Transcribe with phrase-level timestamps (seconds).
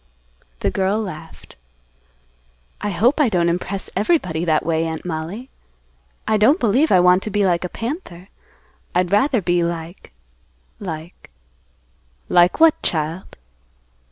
[0.61, 1.57] The girl laughed.
[2.81, 5.51] "I hope I don't impress everybody that way, Aunt Mollie.
[6.27, 8.29] I don't believe I want to be like a panther.
[8.95, 11.29] I'd rather be like—like—"
[12.29, 13.37] "Like what, child?"